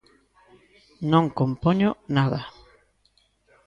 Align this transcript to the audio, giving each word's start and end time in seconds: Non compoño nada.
Non 1.11 1.25
compoño 1.39 1.89
nada. 2.17 2.41